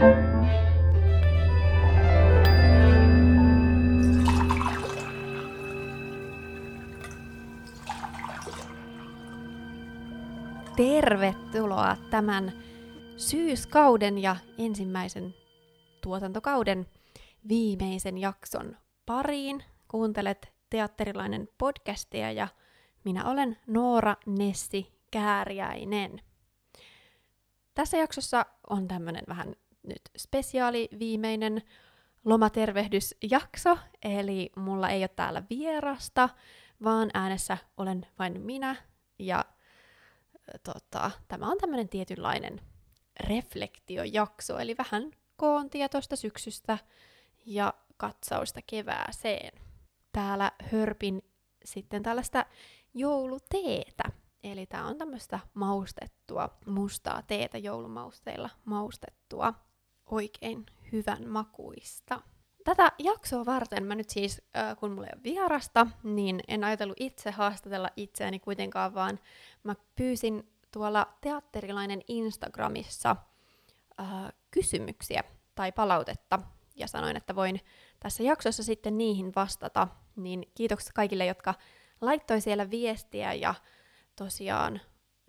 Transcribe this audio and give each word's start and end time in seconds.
Tervetuloa 0.00 0.16
tämän 12.10 12.52
syyskauden 13.16 14.18
ja 14.18 14.36
ensimmäisen 14.58 15.34
tuotantokauden 16.02 16.86
viimeisen 17.48 18.18
jakson 18.18 18.76
pariin. 19.06 19.64
Kuuntelet 19.88 20.52
teatterilainen 20.70 21.48
podcastia 21.58 22.32
ja 22.32 22.48
minä 23.04 23.24
olen 23.24 23.58
Noora 23.66 24.16
Nessi 24.26 24.92
Kääriäinen. 25.10 26.20
Tässä 27.74 27.96
jaksossa 27.96 28.46
on 28.70 28.88
tämmöinen 28.88 29.24
vähän 29.28 29.56
nyt 29.82 30.02
spesiaali 30.18 30.88
viimeinen 30.98 31.62
lomatervehdysjakso, 32.24 33.78
eli 34.02 34.50
mulla 34.56 34.88
ei 34.88 35.02
ole 35.02 35.08
täällä 35.08 35.42
vierasta, 35.50 36.28
vaan 36.84 37.10
äänessä 37.14 37.58
olen 37.76 38.06
vain 38.18 38.40
minä 38.40 38.76
ja 39.18 39.44
tota, 40.62 41.10
tämä 41.28 41.50
on 41.50 41.58
tämmöinen 41.58 41.88
tietynlainen 41.88 42.60
reflektiojakso, 43.20 44.58
eli 44.58 44.74
vähän 44.78 45.10
koon 45.36 45.70
tietoista 45.70 46.16
syksystä 46.16 46.78
ja 47.46 47.74
katsausta 47.96 48.60
kevääseen. 48.66 49.52
Täällä 50.12 50.52
hörpin 50.72 51.22
sitten 51.64 52.02
tällaista 52.02 52.46
jouluteetä. 52.94 54.04
Eli 54.44 54.66
tää 54.66 54.86
on 54.86 54.98
tämmöistä 54.98 55.40
maustettua 55.54 56.48
mustaa 56.66 57.22
teetä 57.22 57.58
joulumausteilla 57.58 58.50
maustettua 58.64 59.54
oikein 60.10 60.66
hyvän 60.92 61.28
makuista. 61.28 62.20
Tätä 62.64 62.92
jaksoa 62.98 63.46
varten 63.46 63.84
mä 63.84 63.94
nyt 63.94 64.10
siis, 64.10 64.42
äh, 64.56 64.76
kun 64.76 64.92
mulla 64.92 65.06
ei 65.06 65.12
ole 65.14 65.22
vierasta, 65.22 65.86
niin 66.02 66.40
en 66.48 66.64
ajatellut 66.64 67.00
itse 67.00 67.30
haastatella 67.30 67.90
itseäni 67.96 68.38
kuitenkaan, 68.38 68.94
vaan 68.94 69.20
mä 69.64 69.74
pyysin 69.96 70.52
tuolla 70.70 71.06
teatterilainen 71.20 72.02
Instagramissa 72.08 73.16
äh, 74.00 74.06
kysymyksiä 74.50 75.24
tai 75.54 75.72
palautetta 75.72 76.38
ja 76.76 76.86
sanoin, 76.86 77.16
että 77.16 77.34
voin 77.34 77.60
tässä 78.00 78.22
jaksossa 78.22 78.62
sitten 78.62 78.98
niihin 78.98 79.32
vastata. 79.36 79.88
Niin 80.16 80.50
kiitoksia 80.54 80.92
kaikille, 80.94 81.26
jotka 81.26 81.54
laittoi 82.00 82.40
siellä 82.40 82.70
viestiä 82.70 83.34
ja 83.34 83.54
tosiaan 84.16 84.80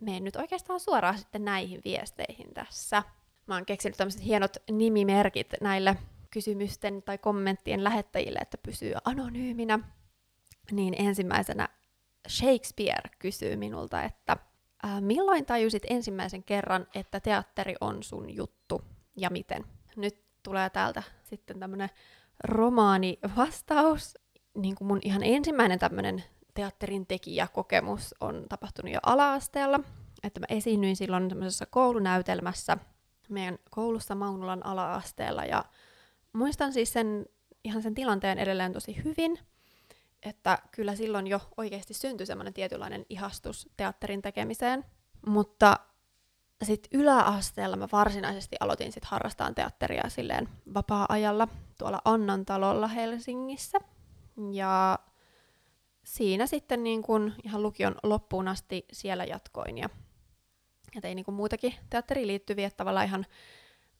menen 0.01 0.23
nyt 0.23 0.35
oikeastaan 0.35 0.79
suoraan 0.79 1.17
sitten 1.17 1.45
näihin 1.45 1.81
viesteihin 1.85 2.53
tässä. 2.53 3.03
Mä 3.51 3.55
oon 3.55 3.65
keksinyt 3.65 3.97
tämmöiset 3.97 4.25
hienot 4.25 4.57
nimimerkit 4.71 5.53
näille 5.61 5.97
kysymysten 6.29 7.03
tai 7.03 7.17
kommenttien 7.17 7.83
lähettäjille, 7.83 8.39
että 8.39 8.57
pysyy 8.57 8.93
anonyyminä. 9.03 9.79
Niin 10.71 10.95
ensimmäisenä 10.97 11.69
Shakespeare 12.29 13.09
kysyy 13.19 13.55
minulta, 13.55 14.03
että 14.03 14.37
milloin 14.99 15.45
tajusit 15.45 15.83
ensimmäisen 15.89 16.43
kerran, 16.43 16.87
että 16.95 17.19
teatteri 17.19 17.75
on 17.81 18.03
sun 18.03 18.35
juttu 18.35 18.81
ja 19.17 19.29
miten? 19.29 19.65
Nyt 19.95 20.23
tulee 20.43 20.69
täältä 20.69 21.03
sitten 21.23 21.59
tämmönen 21.59 21.89
romaani 22.43 23.19
vastaus. 23.37 24.17
Niin 24.57 24.75
kuin 24.75 24.87
mun 24.87 24.99
ihan 25.03 25.23
ensimmäinen 25.23 25.79
tämmöinen 25.79 26.23
teatterin 26.53 27.07
tekijäkokemus 27.07 28.15
on 28.21 28.45
tapahtunut 28.49 28.93
jo 28.93 28.99
ala-asteella. 29.03 29.79
Että 30.23 30.39
mä 30.39 30.45
esiinnyin 30.49 30.95
silloin 30.95 31.29
tämmöisessä 31.29 31.65
koulunäytelmässä 31.65 32.77
meidän 33.31 33.59
koulussa 33.69 34.15
Maunulan 34.15 34.65
ala-asteella 34.65 35.45
ja 35.45 35.65
muistan 36.33 36.73
siis 36.73 36.93
sen, 36.93 37.25
ihan 37.63 37.81
sen 37.81 37.95
tilanteen 37.95 38.39
edelleen 38.39 38.73
tosi 38.73 39.03
hyvin, 39.03 39.39
että 40.23 40.57
kyllä 40.71 40.95
silloin 40.95 41.27
jo 41.27 41.39
oikeasti 41.57 41.93
syntyi 41.93 42.25
semmoinen 42.25 42.53
tietynlainen 42.53 43.05
ihastus 43.09 43.69
teatterin 43.77 44.21
tekemiseen. 44.21 44.85
Mutta 45.27 45.79
sitten 46.63 46.99
yläasteella 46.99 47.75
mä 47.75 47.87
varsinaisesti 47.91 48.55
aloitin 48.59 48.91
sitten 48.91 49.09
harrastaan 49.09 49.55
teatteria 49.55 50.09
silleen 50.09 50.49
vapaa-ajalla 50.73 51.47
tuolla 51.77 52.01
Annan 52.05 52.45
talolla 52.45 52.87
Helsingissä. 52.87 53.77
Ja 54.51 54.99
siinä 56.03 56.47
sitten 56.47 56.83
niin 56.83 57.01
kun 57.01 57.33
ihan 57.43 57.63
lukion 57.63 57.95
loppuun 58.03 58.47
asti 58.47 58.85
siellä 58.91 59.23
jatkoin 59.23 59.77
ja, 59.77 59.89
ja 60.95 61.01
tein 61.01 61.15
niin 61.15 61.25
kun 61.25 61.33
muutakin 61.33 61.73
teatteriin 61.89 62.27
liittyviä, 62.27 62.67
että 62.67 62.77
tavallaan 62.77 63.05
ihan 63.05 63.25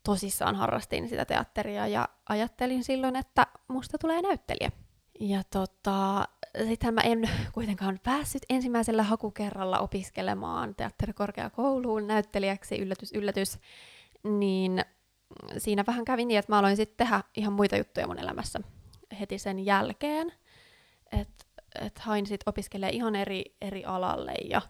tosissaan 0.04 0.56
harrastin 0.56 1.10
sitä 1.10 1.26
teatteria 1.26 1.88
ja 1.88 2.10
ajattelin 2.30 2.84
silloin, 2.84 3.16
että 3.16 3.48
musta 3.68 3.98
tulee 3.98 4.22
näyttelijä. 4.22 4.72
Ja 5.20 5.42
tota, 5.44 6.28
sittenhän 6.68 6.94
mä 6.94 7.02
en 7.02 7.30
kuitenkaan 7.54 8.00
päässyt 8.04 8.44
ensimmäisellä 8.50 9.04
hakukerralla 9.04 9.80
opiskelemaan 9.80 10.76
teatterikorkeakouluun 10.76 12.08
näyttelijäksi, 12.08 12.78
yllätys, 12.78 13.12
yllätys, 13.12 13.60
niin 14.24 14.86
siinä 15.58 15.84
vähän 15.88 16.06
kävi 16.06 16.26
niin, 16.26 16.40
että 16.40 16.52
mä 16.52 16.60
aloin 16.60 16.76
sitten 16.76 17.08
tehdä 17.08 17.24
ihan 17.36 17.54
muita 17.54 17.78
juttuja 17.78 18.08
mun 18.08 18.20
elämässä 18.20 18.60
heti 19.20 19.40
sen 19.40 19.66
jälkeen. 19.66 20.34
Että 21.12 21.46
et 21.82 22.00
hain 22.00 22.26
sitten 22.26 22.50
opiskelemaan 22.50 22.94
ihan 22.94 23.16
eri, 23.16 23.56
eri 23.62 23.86
alalle 23.86 24.34
ja 24.50 24.62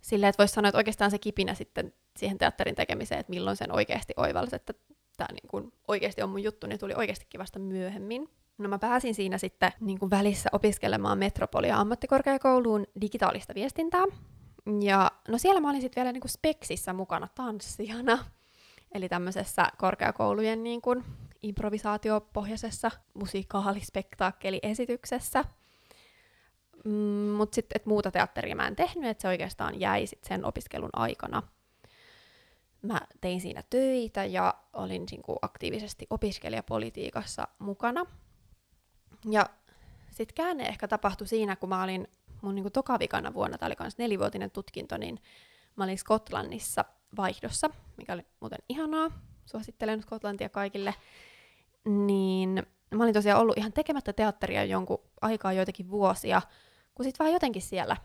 silleen, 0.00 0.30
että 0.30 0.42
voisi 0.42 0.54
sanoa, 0.54 0.68
että 0.68 0.78
oikeastaan 0.78 1.10
se 1.10 1.18
kipinä 1.18 1.54
sitten 1.54 1.92
siihen 2.16 2.38
teatterin 2.38 2.74
tekemiseen, 2.74 3.20
että 3.20 3.30
milloin 3.30 3.56
sen 3.56 3.72
oikeasti 3.72 4.14
oivalsi, 4.16 4.56
että 4.56 4.74
tämä 5.16 5.28
niin 5.32 5.48
kun 5.48 5.72
oikeasti 5.88 6.22
on 6.22 6.30
mun 6.30 6.42
juttu, 6.42 6.66
niin 6.66 6.78
tuli 6.78 6.94
oikeastikin 6.96 7.38
vasta 7.38 7.58
myöhemmin. 7.58 8.28
No 8.58 8.68
mä 8.68 8.78
pääsin 8.78 9.14
siinä 9.14 9.38
sitten 9.38 9.72
niin 9.80 9.98
kuin 9.98 10.10
välissä 10.10 10.48
opiskelemaan 10.52 11.18
Metropolia 11.18 11.76
ammattikorkeakouluun 11.76 12.86
digitaalista 13.00 13.54
viestintää. 13.54 14.04
Ja 14.80 15.10
no 15.28 15.38
siellä 15.38 15.60
mä 15.60 15.70
olin 15.70 15.80
sitten 15.80 16.00
vielä 16.00 16.12
niin 16.12 16.20
kuin 16.20 16.30
Speksissä 16.30 16.92
mukana 16.92 17.28
tanssijana. 17.34 18.18
Eli 18.94 19.08
tämmöisessä 19.08 19.66
korkeakoulujen 19.78 20.62
niin 20.62 20.82
kuin 20.82 21.04
improvisaatiopohjaisessa 21.42 22.90
musikaalispektaakkeliesityksessä. 23.14 25.44
Mm, 26.86 26.92
Mutta 27.36 27.54
sitten, 27.54 27.76
että 27.76 27.88
muuta 27.88 28.10
teatteria 28.10 28.56
mä 28.56 28.66
en 28.66 28.76
tehnyt, 28.76 29.10
että 29.10 29.22
se 29.22 29.28
oikeastaan 29.28 29.80
jäi 29.80 30.06
sitten 30.06 30.28
sen 30.28 30.44
opiskelun 30.44 30.90
aikana. 30.92 31.42
Mä 32.82 33.00
tein 33.20 33.40
siinä 33.40 33.62
töitä 33.70 34.24
ja 34.24 34.54
olin 34.72 35.06
niin 35.10 35.22
kuin 35.22 35.38
aktiivisesti 35.42 36.06
opiskelijapolitiikassa 36.10 37.48
mukana. 37.58 38.06
Ja 39.30 39.46
sitten 40.10 40.34
käänne 40.34 40.66
ehkä 40.66 40.88
tapahtui 40.88 41.26
siinä, 41.26 41.56
kun 41.56 41.68
mä 41.68 41.82
olin 41.82 42.08
mun 42.42 42.54
niin 42.54 42.62
kuin 42.64 42.72
tokavikana 42.72 43.34
vuonna, 43.34 43.58
tämä 43.58 43.66
oli 43.66 43.76
myös 43.80 43.98
nelivuotinen 43.98 44.50
tutkinto, 44.50 44.96
niin 44.96 45.20
mä 45.76 45.84
olin 45.84 45.98
Skotlannissa 45.98 46.84
vaihdossa, 47.16 47.70
mikä 47.96 48.12
oli 48.12 48.26
muuten 48.40 48.58
ihanaa, 48.68 49.10
suosittelen 49.46 50.02
Skotlantia 50.02 50.48
kaikille, 50.48 50.94
niin 51.84 52.66
mä 52.94 53.02
olin 53.02 53.14
tosiaan 53.14 53.40
ollut 53.40 53.58
ihan 53.58 53.72
tekemättä 53.72 54.12
teatteria 54.12 54.64
jonkun 54.64 55.02
aikaa 55.20 55.52
joitakin 55.52 55.90
vuosia, 55.90 56.42
kun 56.96 57.04
sitten 57.04 57.24
vaan 57.24 57.32
jotenkin 57.32 57.62
siellä, 57.62 57.96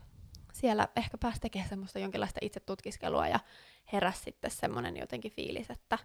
siellä 0.53 0.88
ehkä 0.96 1.18
pääsi 1.18 1.40
tekemään 1.40 1.69
semmoista 1.69 2.00
jonkinlaista 2.00 2.40
itse 2.41 2.59
tutkiskelua 2.59 3.28
ja 3.28 3.40
heräsi 3.94 4.22
sitten 4.22 4.52
semmoinen 4.52 4.97
jotenkin 4.97 5.31
fiilis, 5.31 5.69
että, 5.69 5.97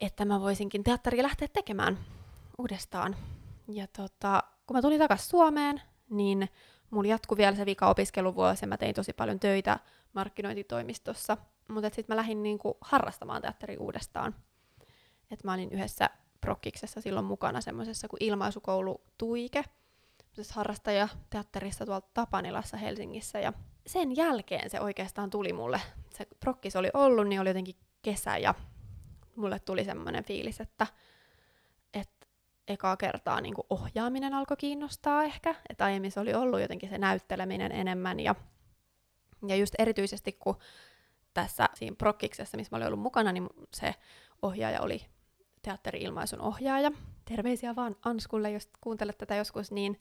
että 0.00 0.24
mä 0.24 0.40
voisinkin 0.40 0.84
teatteria 0.84 1.22
lähteä 1.22 1.48
tekemään 1.52 1.98
uudestaan. 2.58 3.16
Ja 3.68 3.86
tota, 3.86 4.42
kun 4.66 4.76
mä 4.76 4.82
tulin 4.82 4.98
takaisin 4.98 5.28
Suomeen, 5.28 5.82
niin 6.10 6.48
mulla 6.90 7.08
jatkui 7.08 7.36
vielä 7.36 7.56
se 7.56 7.66
vika 7.66 7.90
opiskeluvuosi 7.90 8.64
ja 8.64 8.68
mä 8.68 8.76
tein 8.76 8.94
tosi 8.94 9.12
paljon 9.12 9.40
töitä 9.40 9.78
markkinointitoimistossa. 10.12 11.36
Mutta 11.68 11.88
sitten 11.88 12.04
mä 12.08 12.16
lähdin 12.16 12.42
niinku 12.42 12.78
harrastamaan 12.80 13.42
teatteri 13.42 13.76
uudestaan. 13.76 14.34
Et 15.30 15.44
mä 15.44 15.52
olin 15.54 15.72
yhdessä 15.72 16.10
prokkiksessa 16.40 17.00
silloin 17.00 17.26
mukana 17.26 17.60
semmoisessa 17.60 18.08
kuin 18.08 18.24
ilmaisukoulu 18.24 19.00
Tuike, 19.18 19.64
harrastajateatterissa 20.50 21.86
tuolta 21.86 22.08
Tapanilassa 22.14 22.76
Helsingissä. 22.76 23.40
Ja 23.40 23.52
sen 23.86 24.16
jälkeen 24.16 24.70
se 24.70 24.80
oikeastaan 24.80 25.30
tuli 25.30 25.52
mulle. 25.52 25.80
Se 26.10 26.26
prokkis 26.40 26.76
oli 26.76 26.90
ollut, 26.94 27.28
niin 27.28 27.40
oli 27.40 27.48
jotenkin 27.48 27.76
kesä 28.02 28.36
ja 28.36 28.54
mulle 29.36 29.58
tuli 29.58 29.84
semmoinen 29.84 30.24
fiilis, 30.24 30.60
että 30.60 30.86
ekaa 32.68 32.96
kertaa 32.96 33.40
niin 33.40 33.54
ohjaaminen 33.70 34.34
alkoi 34.34 34.56
kiinnostaa 34.56 35.24
ehkä, 35.24 35.54
että 35.70 35.84
aiemmin 35.84 36.12
se 36.12 36.20
oli 36.20 36.34
ollut 36.34 36.60
jotenkin 36.60 36.88
se 36.88 36.98
näytteleminen 36.98 37.72
enemmän 37.72 38.20
ja, 38.20 38.34
ja 39.48 39.56
just 39.56 39.74
erityisesti 39.78 40.32
kun 40.32 40.58
tässä 41.34 41.68
siinä 41.74 41.96
prokkiksessa, 41.96 42.56
missä 42.56 42.68
mä 42.72 42.76
olin 42.76 42.86
ollut 42.86 43.00
mukana, 43.00 43.32
niin 43.32 43.48
se 43.74 43.94
ohjaaja 44.42 44.80
oli 44.80 45.06
teatteri-ilmaisun 45.62 46.40
ohjaaja. 46.40 46.92
Terveisiä 47.24 47.76
vaan 47.76 47.96
Anskulle, 48.04 48.50
jos 48.50 48.68
kuuntelet 48.80 49.18
tätä 49.18 49.34
joskus, 49.34 49.70
niin, 49.72 50.00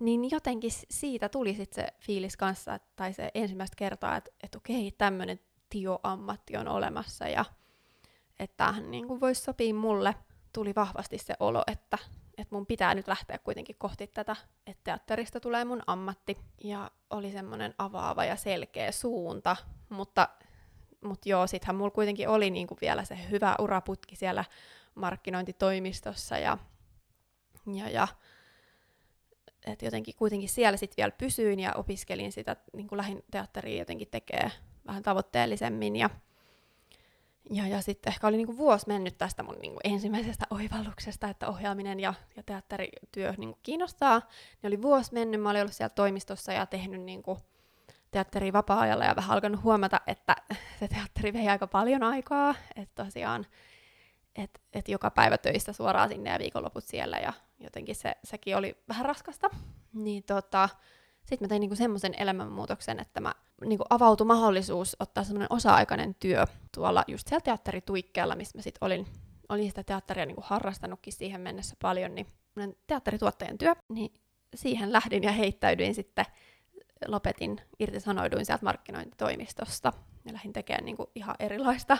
niin 0.00 0.30
jotenkin 0.30 0.70
siitä 0.90 1.28
tuli 1.28 1.54
sitten 1.54 1.84
se 1.84 1.92
fiilis 2.00 2.36
kanssa, 2.36 2.80
tai 2.96 3.12
se 3.12 3.30
ensimmäistä 3.34 3.76
kertaa, 3.76 4.16
että, 4.16 4.30
että 4.42 4.58
okei, 4.58 4.90
tämmöinen 4.98 5.40
tio-ammatti 5.70 6.56
on 6.56 6.68
olemassa 6.68 7.28
ja 7.28 7.44
että 8.38 8.56
tämähän 8.56 8.90
niin 8.90 9.08
kuin 9.08 9.20
voisi 9.20 9.42
sopia 9.42 9.74
mulle, 9.74 10.14
tuli 10.52 10.72
vahvasti 10.76 11.18
se 11.18 11.34
olo, 11.40 11.62
että, 11.66 11.98
että 12.38 12.54
mun 12.54 12.66
pitää 12.66 12.94
nyt 12.94 13.08
lähteä 13.08 13.38
kuitenkin 13.38 13.76
kohti 13.78 14.06
tätä, 14.06 14.36
että 14.66 14.80
teatterista 14.84 15.40
tulee 15.40 15.64
mun 15.64 15.82
ammatti. 15.86 16.38
Ja 16.64 16.90
oli 17.10 17.32
semmoinen 17.32 17.74
avaava 17.78 18.24
ja 18.24 18.36
selkeä 18.36 18.92
suunta, 18.92 19.56
mutta, 19.88 20.28
mutta 21.04 21.28
joo, 21.28 21.46
sittenhän 21.46 21.76
mulla 21.76 21.90
kuitenkin 21.90 22.28
oli 22.28 22.50
niin 22.50 22.66
kuin 22.66 22.78
vielä 22.80 23.04
se 23.04 23.18
hyvä 23.30 23.54
uraputki 23.58 24.16
siellä 24.16 24.44
markkinointitoimistossa 24.94 26.38
ja, 26.38 26.58
ja, 27.74 27.90
ja 27.90 28.08
että 29.66 29.84
jotenkin 29.84 30.14
kuitenkin 30.14 30.48
siellä 30.48 30.76
sitten 30.76 30.96
vielä 30.96 31.10
pysyin 31.18 31.60
ja 31.60 31.72
opiskelin 31.74 32.32
sitä 32.32 32.56
niin 32.76 32.88
kuin 32.88 32.96
lähin 32.96 33.24
teatteria 33.30 33.78
jotenkin 33.78 34.08
tekee 34.10 34.50
vähän 34.86 35.02
tavoitteellisemmin 35.02 35.96
ja, 35.96 36.10
ja, 37.50 37.66
ja 37.66 37.82
sitten 37.82 38.12
ehkä 38.12 38.26
oli 38.26 38.36
niin 38.36 38.46
kuin 38.46 38.58
vuosi 38.58 38.88
mennyt 38.88 39.18
tästä 39.18 39.42
mun 39.42 39.58
niin 39.62 39.72
kuin 39.72 39.94
ensimmäisestä 39.94 40.46
oivalluksesta, 40.50 41.28
että 41.28 41.48
ohjaaminen 41.48 42.00
ja, 42.00 42.14
ja 42.36 42.42
teatterityö 42.42 43.34
niin 43.36 43.50
kuin 43.50 43.60
kiinnostaa. 43.62 44.18
Niin 44.62 44.68
oli 44.68 44.82
vuosi 44.82 45.14
mennyt, 45.14 45.40
mä 45.40 45.50
olin 45.50 45.60
ollut 45.60 45.74
siellä 45.74 45.94
toimistossa 45.94 46.52
ja 46.52 46.66
tehnyt 46.66 47.02
niin 47.02 47.22
kuin 47.22 47.38
teatteri 48.10 48.52
vapaa-ajalla 48.52 49.04
ja 49.04 49.16
vähän 49.16 49.30
alkanut 49.30 49.62
huomata, 49.62 50.00
että 50.06 50.36
se 50.80 50.88
teatteri 50.88 51.32
vei 51.32 51.48
aika 51.48 51.66
paljon 51.66 52.02
aikaa, 52.02 52.54
että 52.76 53.04
tosiaan 53.04 53.46
että 54.36 54.60
et 54.72 54.88
joka 54.88 55.10
päivä 55.10 55.38
töistä 55.38 55.72
suoraan 55.72 56.08
sinne 56.08 56.30
ja 56.30 56.38
viikonloput 56.38 56.84
siellä 56.84 57.18
ja 57.18 57.32
jotenkin 57.58 57.94
se, 57.94 58.16
sekin 58.24 58.56
oli 58.56 58.76
vähän 58.88 59.04
raskasta. 59.04 59.50
Niin 59.92 60.22
tota, 60.22 60.68
sitten 61.20 61.46
mä 61.46 61.48
tein 61.48 61.60
niinku 61.60 61.76
semmoisen 61.76 62.14
elämänmuutoksen, 62.18 63.00
että 63.00 63.20
mä 63.20 63.34
niinku 63.66 63.84
avautui 63.90 64.26
mahdollisuus 64.26 64.96
ottaa 65.00 65.24
semmoinen 65.24 65.52
osa-aikainen 65.52 66.14
työ 66.14 66.46
tuolla 66.74 67.04
just 67.06 67.28
siellä 67.28 67.42
teatterituikkeella, 67.42 68.36
missä 68.36 68.58
mä 68.58 68.62
sitten 68.62 68.86
olin, 68.86 69.06
olin 69.48 69.68
sitä 69.68 69.84
teatteria 69.84 70.26
niinku 70.26 70.42
harrastanutkin 70.44 71.12
siihen 71.12 71.40
mennessä 71.40 71.76
paljon, 71.82 72.14
niin 72.14 72.26
teatterituottajan 72.86 73.58
työ, 73.58 73.74
niin 73.88 74.12
siihen 74.54 74.92
lähdin 74.92 75.22
ja 75.22 75.32
heittäydyin 75.32 75.94
sitten, 75.94 76.24
lopetin, 77.06 77.60
irtisanoiduin 77.78 78.46
sieltä 78.46 78.64
markkinointitoimistosta 78.64 79.92
ja 80.24 80.32
lähdin 80.32 80.52
tekemään 80.52 80.84
niinku 80.84 81.10
ihan 81.14 81.34
erilaista 81.38 81.98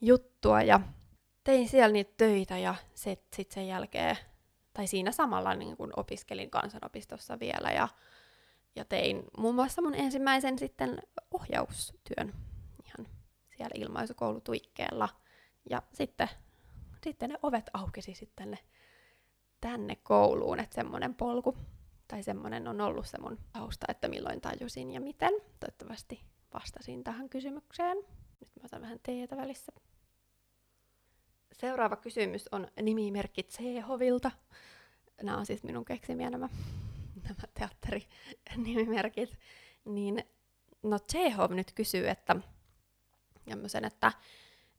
juttua 0.00 0.62
ja 0.62 0.80
tein 1.44 1.68
siellä 1.68 1.92
niitä 1.92 2.14
töitä 2.16 2.58
ja 2.58 2.74
sitten 2.94 3.36
sit 3.36 3.50
sen 3.50 3.68
jälkeen, 3.68 4.16
tai 4.74 4.86
siinä 4.86 5.12
samalla 5.12 5.54
niin 5.54 5.76
kun 5.76 5.92
opiskelin 5.96 6.50
kansanopistossa 6.50 7.40
vielä 7.40 7.70
ja, 7.70 7.88
ja 8.76 8.84
tein 8.84 9.22
muun 9.38 9.54
muassa 9.54 9.82
mun 9.82 9.94
ensimmäisen 9.94 10.58
sitten 10.58 11.02
ohjaustyön 11.30 12.32
ihan 12.86 13.08
siellä 13.56 13.74
ilmaisukoulutuikkeella. 13.74 15.08
Ja 15.70 15.82
sitten, 15.92 16.28
sitten 17.04 17.30
ne 17.30 17.38
ovet 17.42 17.70
aukesi 17.72 18.14
sitten 18.14 18.50
ne 18.50 18.58
tänne 19.60 19.96
kouluun, 19.96 20.60
että 20.60 20.74
semmoinen 20.74 21.14
polku 21.14 21.56
tai 22.08 22.22
semmoinen 22.22 22.68
on 22.68 22.80
ollut 22.80 23.06
se 23.06 23.18
mun 23.20 23.38
tausta, 23.52 23.86
että 23.88 24.08
milloin 24.08 24.40
tajusin 24.40 24.92
ja 24.92 25.00
miten. 25.00 25.34
Toivottavasti 25.60 26.24
vastasin 26.54 27.04
tähän 27.04 27.28
kysymykseen. 27.28 27.96
Nyt 28.40 28.50
mä 28.56 28.64
otan 28.64 28.82
vähän 28.82 29.00
teetä 29.02 29.36
välissä. 29.36 29.72
Seuraava 31.52 31.96
kysymys 31.96 32.48
on 32.52 32.68
nimimerkki 32.82 33.42
Tsehovilta. 33.42 34.30
Nämä 35.22 35.38
on 35.38 35.46
siis 35.46 35.62
minun 35.62 35.84
keksimiä 35.84 36.30
nämä, 36.30 36.48
nämä 37.22 37.40
teatterinimimerkit. 37.54 39.38
Niin, 39.84 40.24
no 40.82 40.98
Tsehov 40.98 41.52
nyt 41.52 41.72
kysyy, 41.72 42.08
että, 42.08 42.36
että 43.86 44.12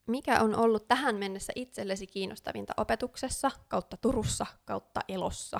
mikä 0.07 0.41
on 0.41 0.56
ollut 0.56 0.88
tähän 0.88 1.15
mennessä 1.15 1.53
itsellesi 1.56 2.07
kiinnostavinta 2.07 2.73
opetuksessa, 2.77 3.51
kautta 3.68 3.97
Turussa, 3.97 4.45
kautta 4.65 5.01
elossa? 5.07 5.59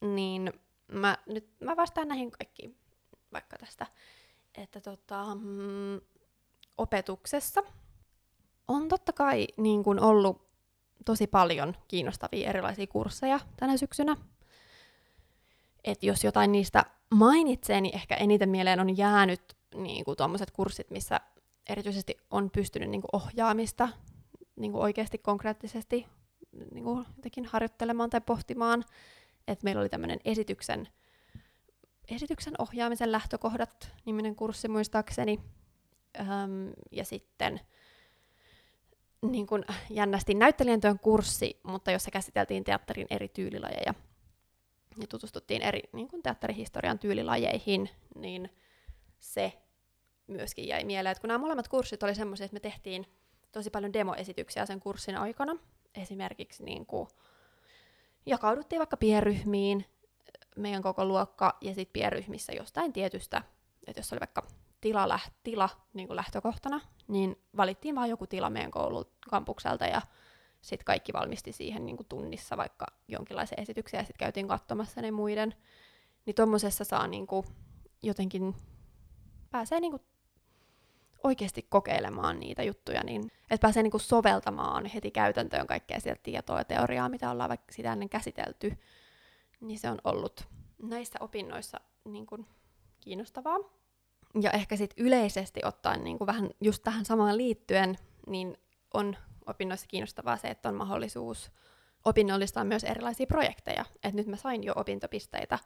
Niin 0.00 0.52
mä, 0.88 1.18
nyt 1.26 1.48
mä 1.60 1.76
vastaan 1.76 2.08
näihin 2.08 2.30
kaikkiin 2.30 2.78
vaikka 3.32 3.58
tästä, 3.58 3.86
että 4.54 4.80
tota, 4.80 5.34
mm, 5.34 6.00
opetuksessa 6.78 7.62
on 8.68 8.88
totta 8.88 9.12
kai 9.12 9.46
niin 9.56 9.84
kuin 9.84 10.00
ollut 10.00 10.46
tosi 11.04 11.26
paljon 11.26 11.76
kiinnostavia 11.88 12.48
erilaisia 12.48 12.86
kursseja 12.86 13.40
tänä 13.56 13.76
syksynä. 13.76 14.16
Et 15.84 16.02
jos 16.02 16.24
jotain 16.24 16.52
niistä 16.52 16.84
mainitsee, 17.10 17.80
niin 17.80 17.94
ehkä 17.94 18.14
eniten 18.14 18.48
mieleen 18.48 18.80
on 18.80 18.96
jäänyt 18.96 19.56
niin 19.74 20.04
kuin 20.04 20.16
tuommoiset 20.16 20.50
kurssit, 20.50 20.90
missä 20.90 21.20
erityisesti 21.68 22.16
on 22.30 22.50
pystynyt 22.50 22.90
niin 22.90 23.00
kuin 23.00 23.10
ohjaamista 23.12 23.88
niin 24.56 24.72
kuin 24.72 24.82
oikeasti 24.82 25.18
konkreettisesti 25.18 26.06
niin 26.74 26.84
kuin 26.84 27.06
jotenkin 27.16 27.44
harjoittelemaan 27.44 28.10
tai 28.10 28.20
pohtimaan. 28.20 28.84
Et 29.48 29.62
meillä 29.62 29.80
oli 29.80 29.88
tämmöinen 29.88 30.18
esityksen, 30.24 30.88
esityksen 32.08 32.54
ohjaamisen 32.58 33.12
lähtökohdat 33.12 33.92
niminen 34.04 34.36
kurssi 34.36 34.68
muistaakseni. 34.68 35.40
Öm, 36.20 36.72
ja 36.92 37.04
sitten 37.04 37.60
niin 39.32 39.46
kuin 39.46 39.64
jännästi 39.90 40.34
näyttelijän 40.34 40.80
työn 40.80 40.98
kurssi, 40.98 41.60
mutta 41.62 41.90
jossa 41.90 42.10
käsiteltiin 42.10 42.64
teatterin 42.64 43.06
eri 43.10 43.28
tyylilajeja 43.28 43.94
ja 45.00 45.06
tutustuttiin 45.06 45.62
eri 45.62 45.82
niin 45.92 46.08
kuin 46.08 46.22
teatterihistorian 46.22 46.98
tyylilajeihin, 46.98 47.90
niin 48.14 48.50
se 49.18 49.52
myöskin 50.26 50.68
jäi 50.68 50.84
mieleen, 50.84 51.12
että 51.12 51.20
kun 51.20 51.28
nämä 51.28 51.38
molemmat 51.38 51.68
kurssit 51.68 52.02
oli 52.02 52.14
semmoisia, 52.14 52.44
että 52.44 52.54
me 52.54 52.60
tehtiin 52.60 53.06
tosi 53.52 53.70
paljon 53.70 53.92
demoesityksiä 53.92 54.66
sen 54.66 54.80
kurssin 54.80 55.16
aikana. 55.16 55.56
Esimerkiksi 55.94 56.64
niin 56.64 56.86
kuin 56.86 57.08
jakauduttiin 58.26 58.78
vaikka 58.78 58.96
pienryhmiin, 58.96 59.84
meidän 60.56 60.82
koko 60.82 61.04
luokka, 61.04 61.58
ja 61.60 61.74
sitten 61.74 61.92
pienryhmissä 61.92 62.52
jostain 62.52 62.92
tietystä, 62.92 63.42
että 63.86 64.00
jos 64.00 64.12
oli 64.12 64.20
vaikka 64.20 64.46
tila, 64.86 65.08
läht, 65.08 65.32
tila 65.42 65.68
niin 65.94 66.06
kuin 66.06 66.16
lähtökohtana, 66.16 66.80
niin 67.08 67.42
valittiin 67.56 67.94
vain 67.94 68.10
joku 68.10 68.26
tila 68.26 68.50
meidän 68.50 68.70
koulun 68.70 69.04
kampukselta 69.30 69.84
ja 69.84 70.02
sitten 70.60 70.84
kaikki 70.84 71.12
valmisti 71.12 71.52
siihen 71.52 71.86
niin 71.86 71.96
kuin 71.96 72.06
tunnissa 72.08 72.56
vaikka 72.56 72.86
jonkinlaisen 73.08 73.60
esityksen 73.60 73.98
ja 73.98 74.04
sitten 74.04 74.18
käytiin 74.18 74.48
katsomassa 74.48 75.00
ne 75.00 75.10
muiden. 75.10 75.54
Niin 76.26 76.34
tuommoisessa 76.34 76.84
saa 76.84 77.06
niin 77.06 77.26
kuin 77.26 77.46
jotenkin, 78.02 78.54
pääsee 79.50 79.80
niin 79.80 79.90
kuin 79.90 80.02
oikeasti 81.24 81.66
kokeilemaan 81.68 82.40
niitä 82.40 82.62
juttuja, 82.62 83.04
niin 83.04 83.32
että 83.50 83.62
pääsee 83.62 83.82
niin 83.82 83.90
kuin 83.90 84.00
soveltamaan 84.00 84.86
heti 84.86 85.10
käytäntöön 85.10 85.66
kaikkea 85.66 86.00
sieltä 86.00 86.20
tietoa 86.22 86.58
ja 86.58 86.64
teoriaa, 86.64 87.08
mitä 87.08 87.30
ollaan 87.30 87.48
vaikka 87.48 87.72
sitä 87.72 87.92
ennen 87.92 88.08
käsitelty, 88.08 88.78
niin 89.60 89.78
se 89.78 89.90
on 89.90 89.98
ollut 90.04 90.48
näissä 90.82 91.18
opinnoissa 91.22 91.80
niin 92.04 92.26
kuin 92.26 92.46
kiinnostavaa. 93.00 93.75
Ja 94.40 94.50
ehkä 94.50 94.76
sitten 94.76 95.06
yleisesti 95.06 95.60
ottaen 95.64 96.04
niin 96.04 96.18
kuin 96.18 96.26
vähän 96.26 96.50
just 96.60 96.82
tähän 96.82 97.04
samaan 97.04 97.36
liittyen, 97.36 97.98
niin 98.26 98.56
on 98.94 99.16
opinnoissa 99.46 99.86
kiinnostavaa 99.86 100.36
se, 100.36 100.48
että 100.48 100.68
on 100.68 100.74
mahdollisuus 100.74 101.50
opinnollistaa 102.04 102.64
myös 102.64 102.84
erilaisia 102.84 103.26
projekteja. 103.26 103.84
Et 104.04 104.14
nyt 104.14 104.26
mä 104.26 104.36
sain 104.36 104.64
jo 104.64 104.72
opintopisteitä 104.76 105.58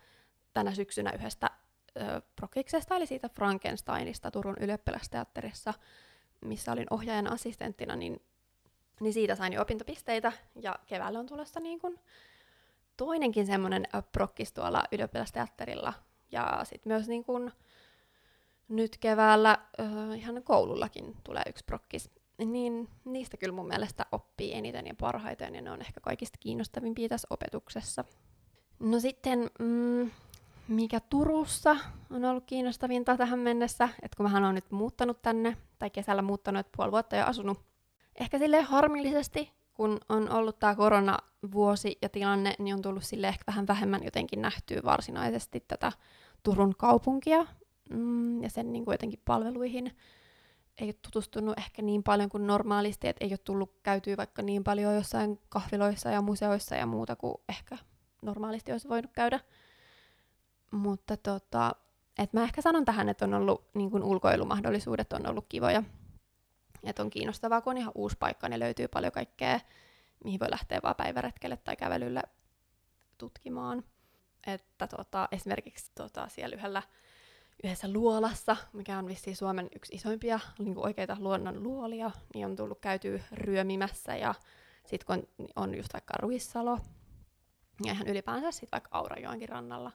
tänä 0.55 0.75
syksynä 0.75 1.13
yhdestä 1.13 1.51
ö, 1.97 2.23
prokiksesta, 2.37 2.97
eli 2.97 3.07
siitä 3.07 3.29
Frankensteinista 3.29 4.31
Turun 4.31 4.57
ylioppilasteatterissa, 4.61 5.75
missä 6.45 6.73
olin 6.73 6.87
ohjaajan 6.91 7.33
assistenttina, 7.33 7.97
niin, 7.97 8.23
niin 9.01 9.13
siitä 9.13 9.35
sain 9.35 9.53
jo 9.53 9.63
opintopisteitä, 9.63 10.33
ja 10.63 10.79
keväällä 10.87 11.19
on 11.19 11.27
tulossa 11.27 11.61
niin 11.61 11.79
kun 11.79 11.99
toinenkin 12.97 13.47
semmoinen 13.47 13.89
prokkis 14.13 14.53
tuolla 14.53 14.83
ylioppilasteatterilla, 14.93 15.93
ja 16.33 16.61
sitten 16.65 16.93
myös 16.93 17.09
niin 17.09 17.25
kun, 17.25 17.53
nyt 18.71 18.99
keväällä 18.99 19.59
äh, 19.81 20.19
ihan 20.19 20.43
koulullakin 20.43 21.17
tulee 21.25 21.43
yksi 21.49 21.65
prokkis, 21.65 22.11
niin 22.39 22.89
niistä 23.05 23.37
kyllä 23.37 23.55
mun 23.55 23.69
mielestä 23.69 24.07
oppii 24.13 24.55
eniten 24.55 24.87
ja 24.87 24.95
parhaiten, 25.01 25.55
ja 25.55 25.63
ne 25.63 25.71
on 25.71 25.81
ehkä 25.81 26.01
kaikista 26.01 26.39
kiinnostavimpia 26.41 27.09
tässä 27.09 27.29
opetuksessa. 27.31 28.05
No 28.81 29.01
sitten, 29.01 29.51
mm, 29.59 30.11
mikä 30.69 31.01
Turussa 31.01 31.77
on 32.11 32.25
ollut 32.25 32.45
kiinnostavinta 32.47 33.17
tähän 33.17 33.39
mennessä, 33.39 33.89
että 34.03 34.17
kun 34.17 34.27
mähän 34.27 34.45
on 34.45 34.55
nyt 34.55 34.71
muuttanut 34.71 35.23
tänne, 35.23 35.57
tai 35.79 35.91
kesällä 35.91 36.23
muuttanut, 36.23 36.61
että 36.61 36.77
puoli 36.77 36.93
vuotta 36.93 37.17
jo 37.17 37.25
asunut, 37.25 37.59
ehkä 38.21 38.39
sille 38.39 38.63
harmillisesti, 38.63 39.53
kun 39.75 39.99
on 40.09 40.31
ollut 40.31 40.59
tämä 40.59 40.75
koronavuosi 40.75 41.99
ja 42.03 42.09
tilanne, 42.09 42.55
niin 42.59 42.75
on 42.75 42.83
tullut 42.83 43.05
sille 43.05 43.29
ehkä 43.29 43.45
vähän 43.47 43.67
vähemmän 43.67 44.05
jotenkin 44.05 44.43
nähtyä 44.43 44.81
varsinaisesti 44.85 45.65
tätä 45.69 45.93
Turun 46.43 46.75
kaupunkia, 46.79 47.47
mm, 47.91 48.43
ja 48.43 48.51
sen 48.51 48.73
niin 48.73 48.85
kuin 48.85 48.95
jotenkin 48.95 49.23
palveluihin 49.25 49.97
ei 50.79 50.87
ole 50.87 50.95
tutustunut 51.03 51.59
ehkä 51.59 51.83
niin 51.83 52.03
paljon 52.03 52.29
kuin 52.29 52.47
normaalisti, 52.47 53.09
että 53.09 53.25
ei 53.25 53.33
ole 53.33 53.39
tullut 53.39 53.75
käytyä 53.83 54.17
vaikka 54.17 54.43
niin 54.43 54.65
paljon 54.65 54.95
jossain 54.95 55.41
kahviloissa 55.49 56.11
ja 56.11 56.23
museoissa 56.23 56.75
ja 56.75 56.87
muuta 56.87 57.17
kuin 57.17 57.35
ehkä 57.49 57.79
normaalisti 58.23 58.73
olisi 58.73 58.89
voinut 58.89 59.11
käydä. 59.13 59.41
Mutta 60.71 61.17
tota, 61.17 61.73
et 62.19 62.33
mä 62.33 62.43
ehkä 62.43 62.63
sanon 62.63 62.85
tähän, 62.85 63.09
että 63.09 63.25
on 63.25 63.35
ollut 63.35 63.65
niin 63.75 63.91
kuin 63.91 64.03
ulkoilumahdollisuudet 64.03 65.13
on 65.13 65.27
ollut 65.27 65.47
kivoja. 65.49 65.83
Että 66.85 67.03
on 67.03 67.11
kiinnostavaa, 67.11 67.61
kun 67.61 67.71
on 67.71 67.79
ihan 67.79 67.93
uusi 67.95 68.17
paikka, 68.19 68.49
niin 68.49 68.61
löytyy 68.61 68.89
paljon 68.89 69.13
kaikkea, 69.13 69.61
mihin 70.25 70.41
voi 70.41 70.51
lähteä 70.51 70.81
vaan 70.83 70.95
päiväretkelle 70.97 71.57
tai 71.57 71.77
kävelylle 71.77 72.23
tutkimaan. 73.19 73.85
Että 74.47 74.87
tota, 74.87 75.29
esimerkiksi 75.33 75.91
tota, 75.95 76.29
siellä 76.29 76.57
yhdellä, 76.57 76.83
yhdessä 77.65 77.93
luolassa, 77.93 78.57
mikä 78.73 78.99
on 78.99 79.07
vissiin 79.07 79.37
Suomen 79.37 79.69
yksi 79.77 79.95
isoimpia 79.95 80.41
niin 80.59 80.75
kuin 80.75 80.87
oikeita 80.87 81.17
luonnon 81.19 81.63
luolia, 81.63 82.11
niin 82.35 82.47
on 82.47 82.57
tullut 82.57 82.81
käytyä 82.81 83.21
ryömimässä 83.33 84.17
ja 84.17 84.35
sitten 84.87 85.07
kun 85.07 85.17
on, 85.39 85.49
on 85.57 85.75
just 85.75 85.93
vaikka 85.93 86.15
Ruissalo 86.19 86.79
ja 87.85 87.93
ihan 87.93 88.09
ylipäänsä 88.09 88.51
sitten 88.51 88.69
vaikka 88.73 88.89
Aurajoenkin 88.93 89.49
rannalla, 89.49 89.93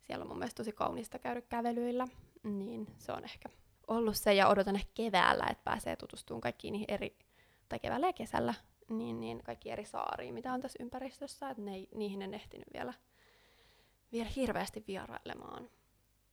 siellä 0.00 0.22
on 0.22 0.28
mun 0.28 0.38
mielestä 0.38 0.56
tosi 0.56 0.72
kaunista 0.72 1.18
käydä 1.18 1.40
kävelyillä, 1.40 2.06
niin 2.42 2.86
se 2.98 3.12
on 3.12 3.24
ehkä 3.24 3.48
ollut 3.86 4.16
se, 4.16 4.34
ja 4.34 4.48
odotan 4.48 4.76
ehkä 4.76 4.90
keväällä, 4.94 5.46
että 5.50 5.64
pääsee 5.64 5.96
tutustumaan 5.96 6.40
kaikkiin 6.40 6.72
niihin 6.72 6.90
eri, 6.90 7.18
tai 7.68 7.78
keväällä 7.78 8.06
ja 8.06 8.12
kesällä, 8.12 8.54
niin, 8.88 9.20
niin 9.20 9.42
kaikki 9.42 9.70
eri 9.70 9.84
saariin, 9.84 10.34
mitä 10.34 10.52
on 10.52 10.60
tässä 10.60 10.82
ympäristössä, 10.82 11.50
että 11.50 11.62
ne, 11.62 11.72
niihin 11.94 12.22
en 12.22 12.34
ehtinyt 12.34 12.68
vielä, 12.74 12.94
vielä 14.12 14.30
hirveästi 14.36 14.84
vierailemaan 14.86 15.70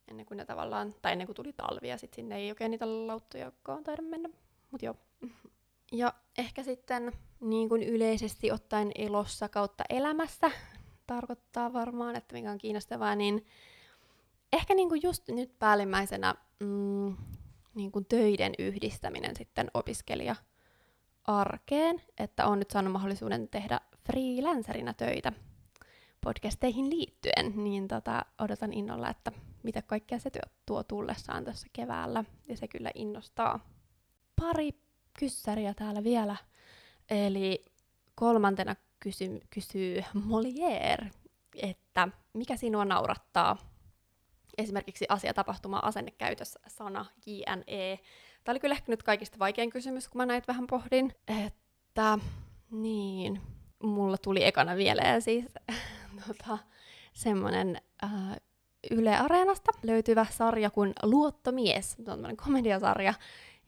ennen 0.08 0.26
kuin 0.26 0.36
ne 0.36 0.44
tavallaan, 0.44 0.94
tai 1.02 1.12
ennen 1.12 1.26
kuin 1.26 1.36
tuli 1.36 1.52
talvi, 1.52 1.88
ja 1.88 1.98
sitten 1.98 2.16
sinne 2.16 2.36
ei 2.36 2.50
oikein 2.50 2.70
niitä 2.70 3.06
lauttoja 3.06 3.52
taida 3.84 4.02
mennä, 4.02 4.28
mutta 4.70 4.86
joo. 4.86 4.94
Ja 5.92 6.14
ehkä 6.38 6.62
sitten 6.62 7.12
niin 7.40 7.68
kuin 7.68 7.82
yleisesti 7.82 8.52
ottaen 8.52 8.92
elossa 8.94 9.48
kautta 9.48 9.84
elämässä 9.88 10.50
tarkoittaa 11.06 11.72
varmaan, 11.72 12.16
että 12.16 12.34
mikä 12.34 12.50
on 12.50 12.58
kiinnostavaa, 12.58 13.14
niin 13.14 13.46
ehkä 14.52 14.74
niin 14.74 14.88
kuin 14.88 15.00
just 15.02 15.28
nyt 15.28 15.58
päällimmäisenä 15.58 16.34
mm, 16.60 17.16
niin 17.74 17.92
kuin 17.92 18.04
töiden 18.04 18.52
yhdistäminen 18.58 19.36
sitten 19.36 19.70
opiskelija 19.74 20.36
arkeen, 21.24 22.02
että 22.18 22.46
on 22.46 22.58
nyt 22.58 22.70
saanut 22.70 22.92
mahdollisuuden 22.92 23.48
tehdä 23.48 23.80
freelancerina 24.06 24.94
töitä 24.94 25.32
podcasteihin 26.20 26.90
liittyen, 26.90 27.52
niin 27.64 27.88
tota, 27.88 28.24
odotan 28.38 28.72
innolla, 28.72 29.10
että 29.10 29.32
mitä 29.64 29.82
kaikkea 29.82 30.18
se 30.18 30.30
työ 30.30 30.42
tuo 30.66 30.82
tullessaan 30.82 31.44
tässä 31.44 31.66
keväällä, 31.72 32.24
ja 32.48 32.56
se 32.56 32.68
kyllä 32.68 32.90
innostaa. 32.94 33.60
Pari 34.40 34.70
kyssäriä 35.18 35.74
täällä 35.74 36.04
vielä, 36.04 36.36
eli 37.10 37.64
kolmantena 38.14 38.76
kysy- 39.00 39.40
kysyy 39.50 40.04
Molière, 40.14 41.06
että 41.62 42.08
mikä 42.32 42.56
sinua 42.56 42.84
naurattaa 42.84 43.56
esimerkiksi 44.58 45.06
asia, 45.08 45.34
tapahtuma, 45.34 45.78
asennekäytössä, 45.78 46.60
sana, 46.66 47.06
JNE. 47.26 47.98
Tämä 48.44 48.52
oli 48.52 48.60
kyllä 48.60 48.74
ehkä 48.74 48.92
nyt 48.92 49.02
kaikista 49.02 49.38
vaikein 49.38 49.70
kysymys, 49.70 50.08
kun 50.08 50.18
mä 50.18 50.26
näitä 50.26 50.46
vähän 50.52 50.66
pohdin, 50.66 51.12
että 51.46 52.18
niin, 52.70 53.40
mulla 53.82 54.18
tuli 54.18 54.44
ekana 54.44 54.74
mieleen 54.74 55.22
siis 55.22 55.44
tota, 56.26 56.58
semmoinen 57.12 57.80
äh, 58.04 58.36
Yle 58.90 59.16
Areenasta 59.16 59.72
löytyvä 59.82 60.26
sarja 60.30 60.70
kuin 60.70 60.92
Luottomies. 61.02 61.92
Se 61.92 61.96
on 61.98 62.04
tämmöinen 62.04 62.36
komediasarja, 62.36 63.14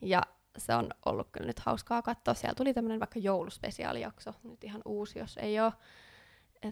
ja 0.00 0.22
se 0.58 0.74
on 0.74 0.90
ollut 1.06 1.28
kyllä 1.32 1.46
nyt 1.46 1.58
hauskaa 1.58 2.02
katsoa. 2.02 2.34
Siellä 2.34 2.54
tuli 2.54 2.74
tämmöinen 2.74 3.00
vaikka 3.00 3.18
jouluspesiaalijakso, 3.18 4.34
nyt 4.42 4.64
ihan 4.64 4.82
uusi, 4.84 5.18
jos 5.18 5.36
ei 5.36 5.60
ole 5.60 5.72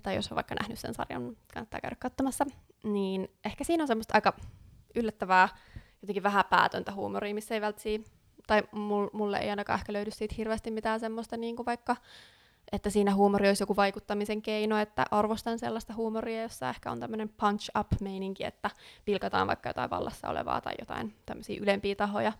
tai 0.02 0.14
jos 0.14 0.32
on 0.32 0.36
vaikka 0.36 0.54
nähnyt 0.54 0.78
sen 0.78 0.94
sarjan, 0.94 1.36
kannattaa 1.54 1.80
käydä 1.80 1.96
katsomassa, 1.98 2.46
niin 2.82 3.28
ehkä 3.44 3.64
siinä 3.64 3.84
on 3.84 3.88
semmoista 3.88 4.14
aika 4.14 4.32
yllättävää, 4.94 5.48
jotenkin 6.02 6.22
vähän 6.22 6.44
päätöntä 6.50 6.92
huumoria, 6.92 7.34
missä 7.34 7.54
ei 7.54 7.60
välttämättä, 7.60 8.10
tai 8.46 8.62
mulle 9.12 9.38
ei 9.38 9.50
ainakaan 9.50 9.78
ehkä 9.78 9.92
löydy 9.92 10.10
siitä 10.10 10.34
hirveästi 10.38 10.70
mitään 10.70 11.00
semmoista, 11.00 11.36
niin 11.36 11.56
kuin 11.56 11.66
vaikka, 11.66 11.96
että 12.72 12.90
siinä 12.90 13.14
huumori 13.14 13.48
olisi 13.48 13.62
joku 13.62 13.76
vaikuttamisen 13.76 14.42
keino, 14.42 14.78
että 14.78 15.04
arvostan 15.10 15.58
sellaista 15.58 15.94
huumoria, 15.94 16.42
jossa 16.42 16.68
ehkä 16.68 16.90
on 16.90 17.00
tämmöinen 17.00 17.28
punch-up-meininki, 17.28 18.44
että 18.44 18.70
pilkataan 19.04 19.46
vaikka 19.46 19.68
jotain 19.68 19.90
vallassa 19.90 20.28
olevaa 20.28 20.60
tai 20.60 20.74
jotain 20.78 21.14
tämmöisiä 21.26 21.58
ylempiä 21.62 21.94
tahoja. 21.94 22.32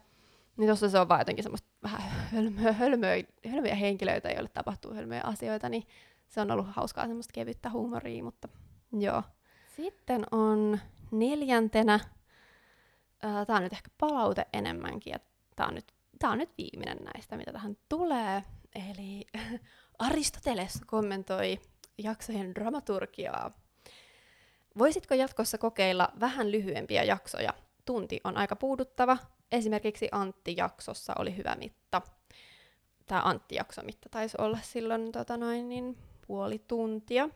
Niin 0.57 0.69
tuossa 0.69 0.89
se 0.89 0.99
on 0.99 1.09
vaan 1.09 1.21
jotenkin 1.21 1.43
semmoista 1.43 1.69
vähän 1.83 2.01
hölmöä, 2.33 2.73
hölmöä, 2.73 3.17
hölmöjä 3.51 3.75
henkilöitä, 3.75 4.31
joille 4.31 4.49
tapahtuu 4.49 4.95
hölmöjä 4.95 5.23
asioita, 5.25 5.69
niin 5.69 5.87
se 6.29 6.41
on 6.41 6.51
ollut 6.51 6.67
hauskaa 6.71 7.07
semmoista 7.07 7.33
kevyttä 7.33 7.71
huumoria, 7.71 8.25
mutta 8.25 8.49
joo. 8.93 9.23
Sitten 9.77 10.25
on 10.31 10.81
neljäntenä, 11.11 12.01
tämä 13.47 13.57
on 13.57 13.63
nyt 13.63 13.73
ehkä 13.73 13.91
palaute 14.01 14.47
enemmänkin, 14.53 15.11
ja 15.11 15.19
tämä 15.57 15.67
on, 15.69 15.75
nyt, 15.75 15.93
tää 16.19 16.31
on 16.31 16.39
nyt 16.39 16.51
viimeinen 16.59 17.05
näistä, 17.05 17.37
mitä 17.37 17.53
tähän 17.53 17.77
tulee. 17.89 18.45
Eli 18.75 19.27
Aristoteles 19.99 20.81
kommentoi 20.87 21.61
jaksojen 21.99 22.55
dramaturgiaa. 22.55 23.51
Voisitko 24.79 25.15
jatkossa 25.15 25.59
kokeilla 25.59 26.09
vähän 26.21 26.53
lyhyempiä 26.53 27.03
jaksoja? 27.03 27.55
Tunti 27.85 28.21
on 28.25 28.37
aika 28.37 28.57
puuduttava. 28.57 29.17
Esimerkiksi 29.53 30.09
Antti-jaksossa 30.13 31.13
oli 31.19 31.37
hyvä 31.37 31.57
mitta. 31.59 32.03
Tämä 33.07 33.23
Antti-jaksomitta 33.23 34.09
taisi 34.09 34.37
olla 34.41 34.59
silloin 34.63 35.13
tota 35.13 35.37
noin, 35.37 35.69
niin 35.69 35.99
puoli 36.27 36.59
tuntia. 36.59 37.29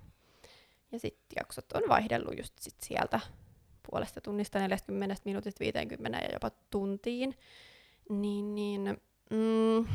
Ja 0.92 0.98
sitten 0.98 1.36
jaksot 1.36 1.72
on 1.72 1.82
vaihdellut 1.88 2.38
just 2.38 2.58
sit 2.58 2.80
sieltä 2.80 3.20
puolesta 3.90 4.20
tunnista 4.20 4.58
40 4.58 5.16
minuutista 5.24 5.60
50 5.60 6.18
ja 6.18 6.28
jopa 6.32 6.50
tuntiin. 6.70 7.34
Niin, 8.10 8.54
niin 8.54 9.00
mm, 9.30 9.86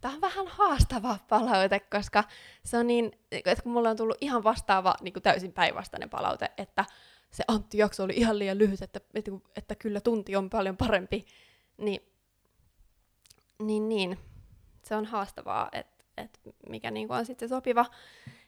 tämä 0.00 0.14
on 0.14 0.20
vähän 0.20 0.46
haastava 0.46 1.18
palaute, 1.28 1.80
koska 1.80 2.24
se 2.64 2.78
on 2.78 2.86
niin, 2.86 3.12
että 3.32 3.62
kun 3.62 3.72
mulla 3.72 3.90
on 3.90 3.96
tullut 3.96 4.16
ihan 4.20 4.44
vastaava 4.44 4.94
niin 5.00 5.12
kuin 5.12 5.22
täysin 5.22 5.52
päinvastainen 5.52 6.10
palaute, 6.10 6.50
että 6.58 6.84
se 7.30 7.44
Antti-jakso 7.48 8.02
oli 8.02 8.12
ihan 8.16 8.38
liian 8.38 8.58
lyhyt, 8.58 8.82
että, 8.82 9.00
että, 9.14 9.30
että 9.56 9.74
kyllä 9.74 10.00
tunti 10.00 10.36
on 10.36 10.50
paljon 10.50 10.76
parempi, 10.76 11.26
niin, 11.78 12.00
niin, 13.62 13.88
niin 13.88 14.18
se 14.82 14.96
on 14.96 15.04
haastavaa, 15.04 15.68
että, 15.72 16.04
että 16.16 16.38
mikä 16.68 16.90
niin 16.90 17.08
kuin 17.08 17.18
on 17.18 17.26
sitten 17.26 17.48
sopiva 17.48 17.86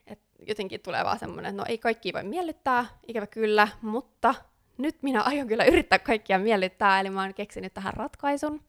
et 0.07 0.19
jotenkin 0.47 0.81
tulee 0.81 1.03
vaan 1.03 1.19
semmoinen, 1.19 1.49
että 1.49 1.61
no 1.61 1.65
ei 1.67 1.77
kaikki 1.77 2.13
voi 2.13 2.23
miellyttää, 2.23 2.85
ikävä 3.07 3.27
kyllä, 3.27 3.67
mutta 3.81 4.35
nyt 4.77 5.03
minä 5.03 5.21
aion 5.21 5.47
kyllä 5.47 5.65
yrittää 5.65 5.99
kaikkia 5.99 6.39
miellyttää, 6.39 6.99
eli 6.99 7.09
mä 7.09 7.21
oon 7.21 7.33
keksinyt 7.33 7.73
tähän 7.73 7.93
ratkaisun. 7.93 8.61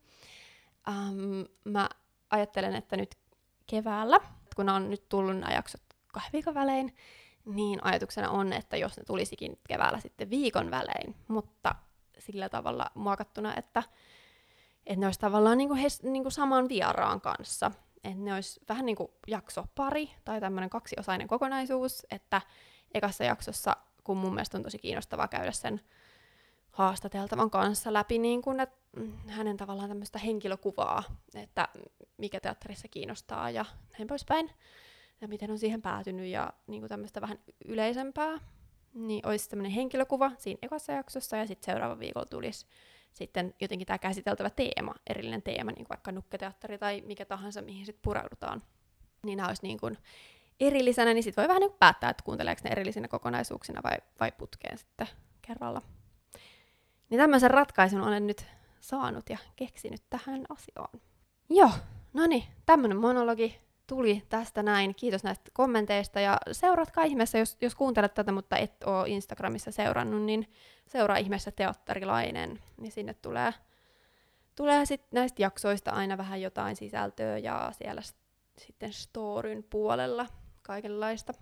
Um, 0.89 1.45
mä 1.65 1.89
ajattelen, 2.31 2.75
että 2.77 2.97
nyt 2.97 3.19
keväällä, 3.67 4.19
kun 4.57 4.69
on 4.69 4.91
nyt 4.91 5.09
tullut 5.09 5.37
nämä 5.37 5.53
jaksot 5.53 5.83
kahden 6.13 6.33
viikon 6.33 6.55
välein, 6.55 6.97
niin 7.45 7.85
ajatuksena 7.85 8.31
on, 8.31 8.53
että 8.53 8.77
jos 8.77 8.97
ne 8.97 9.05
tulisikin 9.05 9.59
keväällä 9.69 10.01
sitten 10.01 10.31
viikon 10.31 10.71
välein, 10.71 11.15
mutta 11.29 11.75
sillä 12.19 12.49
tavalla 12.49 12.91
muokattuna, 12.95 13.55
että, 13.57 13.83
että 14.87 15.01
ne 15.01 15.07
olisi 15.07 15.21
tavallaan 15.21 15.59
niin 15.59 15.69
kuin 15.69 15.81
he, 15.81 15.89
niin 16.03 16.23
kuin 16.23 16.33
saman 16.33 16.69
vieraan 16.69 17.21
kanssa. 17.21 17.71
Että 18.05 18.21
ne 18.21 18.35
olisi 18.35 18.61
vähän 18.69 18.87
niin 18.87 18.97
kuin 18.97 19.11
jakso 19.27 19.65
pari 19.75 20.11
tai 20.25 20.41
tämmöinen 20.41 20.71
kaksiosainen 20.71 21.29
kokonaisuus, 21.29 22.07
että 22.11 22.41
ekassa 22.95 23.25
jaksossa, 23.25 23.77
kun 24.05 24.17
mun 24.17 24.35
mielestä 24.35 24.59
on 24.59 24.63
tosi 24.63 24.79
kiinnostavaa 24.79 25.29
käydä 25.29 25.53
sen 25.53 25.81
haastateltavan 26.75 27.51
kanssa 27.51 27.93
läpi 27.93 28.19
niin 28.19 28.43
kuin, 28.43 28.61
että 28.61 28.77
hänen 29.27 29.57
tavallaan 29.57 29.89
tämmöistä 29.89 30.19
henkilökuvaa, 30.19 31.03
että 31.35 31.69
mikä 32.17 32.41
teatterissa 32.41 32.89
kiinnostaa 32.89 33.51
ja 33.51 33.65
näin 33.99 34.09
poispäin, 34.09 34.51
ja 35.21 35.29
miten 35.29 35.51
on 35.51 35.59
siihen 35.59 35.83
päätynyt 35.83 36.27
ja 36.27 36.53
niin 36.67 36.81
kuin 36.81 36.89
tämmöistä 36.89 37.21
vähän 37.21 37.39
yleisempää, 37.65 38.39
niin 38.95 39.27
olisi 39.27 39.51
tämmöinen 39.51 39.73
henkilökuva 39.73 40.33
siinä 40.39 40.59
ekassa 40.63 40.93
jaksossa 40.93 41.37
ja 41.37 41.47
sitten 41.47 41.73
seuraava 41.73 41.99
viikolla 41.99 42.27
tulisi 42.27 42.67
sitten 43.15 43.55
jotenkin 43.61 43.87
tämä 43.87 43.99
käsiteltävä 43.99 44.51
teema, 44.51 44.95
erillinen 45.07 45.43
teema, 45.43 45.71
niin 45.71 45.85
kuin 45.85 45.89
vaikka 45.89 46.13
nukketeatteri 46.13 46.79
tai 46.79 47.03
mikä 47.07 47.25
tahansa, 47.25 47.63
mihin 47.63 47.87
sitten 47.87 48.03
pureudutaan, 48.03 48.63
niin 49.27 49.37
nämä 49.37 49.49
olisi 49.49 49.63
niin 49.63 49.81
kuin 49.81 49.99
erillisenä, 50.61 51.15
niin 51.15 51.23
sitten 51.23 51.43
voi 51.43 51.49
vähän 51.49 51.61
niin 51.61 51.79
päättää, 51.79 52.11
että 52.11 52.25
kuunteleeko 52.25 52.61
ne 52.65 52.71
erillisinä 52.71 53.09
kokonaisuuksina 53.09 53.83
vai, 53.83 53.97
vai 54.21 54.33
putkeen 54.33 54.79
sitten 54.79 55.07
kerralla. 55.43 55.83
Niin 57.15 57.21
tämmöisen 57.21 57.51
ratkaisun 57.51 58.01
olen 58.01 58.27
nyt 58.27 58.47
saanut 58.81 59.31
ja 59.31 59.39
keksinyt 59.57 60.03
tähän 60.11 60.45
asiaan. 60.49 61.01
Joo, 61.49 61.71
no 62.13 62.27
niin, 62.27 62.45
tämmöinen 62.67 62.99
monologi 62.99 63.61
tuli 63.87 64.23
tästä 64.29 64.63
näin. 64.63 64.95
Kiitos 64.95 65.25
näistä 65.25 65.51
kommenteista 65.53 66.21
ja 66.21 66.39
seuratkaa 66.53 67.05
ihmeessä, 67.05 67.39
jos, 67.39 67.57
jos 67.61 67.75
kuuntelet 67.75 68.15
tätä, 68.15 68.33
mutta 68.33 68.57
et 68.57 68.85
ole 68.85 69.09
Instagramissa 69.09 69.71
seurannut, 69.73 70.23
niin 70.23 70.53
seuraa 70.87 71.17
ihmeessä 71.17 71.51
teatterilainen, 71.51 72.61
niin 72.81 72.93
sinne 72.93 73.15
tulee, 73.15 73.55
tulee 74.55 74.87
sitten 74.87 75.11
näistä 75.13 75.43
jaksoista 75.43 75.91
aina 75.91 76.19
vähän 76.19 76.43
jotain 76.43 76.77
sisältöä 76.77 77.39
ja 77.39 77.73
siellä 77.79 78.03
sitten 78.59 78.93
storyn 78.93 79.65
puolella 79.71 80.27
kaikenlaista 80.63 81.35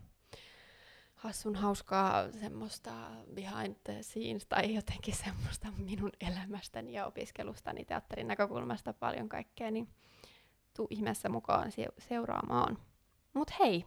hassun 1.23 1.57
hauskaa 1.57 2.33
semmoista 2.33 2.91
behind 3.35 3.77
the 3.85 4.03
scenes 4.03 4.47
tai 4.47 4.75
jotenkin 4.75 5.15
semmoista 5.17 5.69
minun 5.79 6.11
elämästäni 6.21 6.93
ja 6.93 7.07
opiskelustani 7.07 7.85
teatterin 7.85 8.29
näkökulmasta 8.29 8.93
paljon 8.93 9.29
kaikkea, 9.29 9.71
niin 9.71 9.89
tuu 10.77 10.87
ihmeessä 10.91 11.29
mukaan 11.29 11.73
se- 11.73 11.89
seuraamaan. 11.99 12.79
Mut 13.35 13.51
hei, 13.59 13.85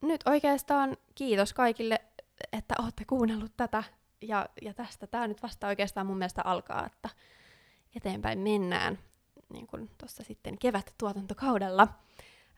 nyt 0.00 0.20
oikeastaan 0.26 0.96
kiitos 1.14 1.52
kaikille, 1.52 2.00
että 2.52 2.74
olette 2.82 3.04
kuunnellut 3.04 3.56
tätä. 3.56 3.84
Ja, 4.22 4.48
ja 4.62 4.74
tästä 4.74 5.06
tämä 5.06 5.28
nyt 5.28 5.42
vasta 5.42 5.66
oikeastaan 5.66 6.06
mun 6.06 6.18
mielestä 6.18 6.42
alkaa, 6.44 6.86
että 6.86 7.08
eteenpäin 7.96 8.38
mennään 8.38 8.98
niin 9.52 9.66
kuin 9.66 9.90
tuossa 9.98 10.24
sitten 10.24 10.58
kevät-tuotantokaudella. 10.58 11.88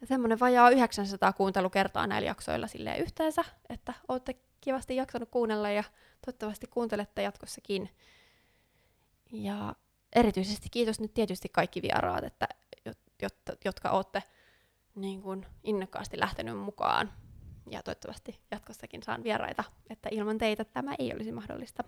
Semmoinen 0.04 0.40
vajaa 0.40 0.70
900 0.70 1.32
kuuntelukertaa 1.32 2.06
näillä 2.06 2.26
jaksoilla 2.26 2.66
silleen 2.66 3.00
yhteensä, 3.00 3.44
että 3.68 3.94
olette 4.08 4.36
kivasti 4.60 4.96
jaksanut 4.96 5.28
kuunnella 5.30 5.70
ja 5.70 5.84
toivottavasti 6.26 6.66
kuuntelette 6.66 7.22
jatkossakin. 7.22 7.90
Ja 9.32 9.74
erityisesti 10.16 10.68
kiitos 10.70 11.00
nyt 11.00 11.14
tietysti 11.14 11.48
kaikki 11.48 11.82
vieraat, 11.82 12.24
että, 12.24 12.48
jotka 13.64 13.90
olette 13.90 14.22
niin 14.94 15.22
kuin 15.22 15.46
innokkaasti 15.64 16.20
lähtenyt 16.20 16.58
mukaan. 16.58 17.12
Ja 17.70 17.82
toivottavasti 17.82 18.40
jatkossakin 18.50 19.02
saan 19.02 19.24
vieraita, 19.24 19.64
että 19.90 20.08
ilman 20.12 20.38
teitä 20.38 20.64
tämä 20.64 20.94
ei 20.98 21.12
olisi 21.14 21.32
mahdollista. 21.32 21.84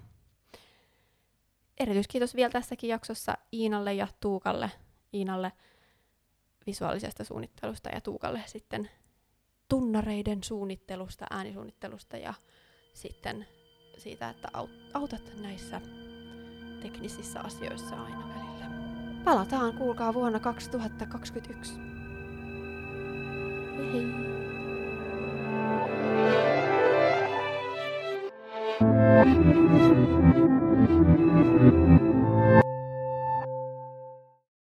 Erityiskiitos 1.81 2.37
vielä 2.37 2.51
tässäkin 2.51 2.91
jaksossa 2.91 3.39
Iinalle 3.53 3.95
ja 3.95 4.09
Tuukalle. 4.21 4.71
Iinalle 5.15 5.53
visuaalisesta 6.69 7.25
suunnittelusta 7.25 7.89
ja 7.89 8.01
Tuukalle 8.01 8.43
sitten 8.47 8.91
tunnareiden 9.69 10.45
suunnittelusta, 10.45 11.27
äänisuunnittelusta 11.31 12.17
ja 12.17 12.35
sitten 12.95 13.47
siitä, 13.99 14.29
että 14.29 14.49
autat 14.95 15.33
näissä 15.41 15.81
teknisissä 16.83 17.41
asioissa 17.41 17.97
aina 18.03 18.29
välillä. 18.29 18.71
Palataan, 19.25 19.73
kuulkaa, 19.73 20.15
vuonna 20.15 20.41
2021. 20.41 21.75
Hei 23.79 23.93
hei! 23.93 24.29